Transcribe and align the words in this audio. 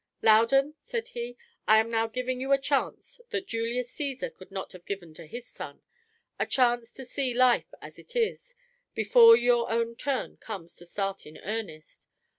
"Loudon," 0.23 0.73
said 0.77 1.09
he, 1.09 1.37
"I 1.67 1.77
am 1.77 1.91
now 1.91 2.07
giving 2.07 2.41
you 2.41 2.51
a 2.51 2.57
chance 2.57 3.21
that 3.29 3.45
Julius 3.45 3.91
Caesar 3.91 4.31
could 4.31 4.49
not 4.49 4.71
have 4.71 4.87
given 4.87 5.13
to 5.13 5.27
his 5.27 5.45
son 5.47 5.83
a 6.39 6.47
chance 6.47 6.91
to 6.93 7.05
see 7.05 7.35
life 7.35 7.71
as 7.83 7.99
it 7.99 8.15
is, 8.15 8.55
before 8.95 9.35
your 9.37 9.69
own 9.69 9.95
turn 9.95 10.37
comes 10.37 10.75
to 10.77 10.87
start 10.87 11.27
in 11.27 11.37
earnest. 11.43 12.07